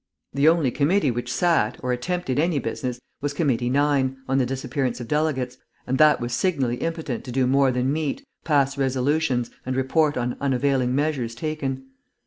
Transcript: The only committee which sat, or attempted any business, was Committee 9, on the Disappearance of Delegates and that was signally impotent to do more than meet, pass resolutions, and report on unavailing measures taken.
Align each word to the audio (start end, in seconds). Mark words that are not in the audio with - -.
The 0.33 0.49
only 0.49 0.71
committee 0.71 1.11
which 1.11 1.31
sat, 1.31 1.79
or 1.83 1.93
attempted 1.93 2.39
any 2.39 2.57
business, 2.57 2.99
was 3.21 3.35
Committee 3.35 3.69
9, 3.69 4.17
on 4.27 4.37
the 4.39 4.47
Disappearance 4.47 4.99
of 4.99 5.07
Delegates 5.07 5.57
and 5.85 5.99
that 5.99 6.19
was 6.19 6.33
signally 6.33 6.77
impotent 6.77 7.23
to 7.25 7.31
do 7.31 7.45
more 7.45 7.71
than 7.71 7.93
meet, 7.93 8.23
pass 8.43 8.79
resolutions, 8.79 9.51
and 9.63 9.75
report 9.75 10.17
on 10.17 10.37
unavailing 10.41 10.95
measures 10.95 11.35
taken. 11.35 11.83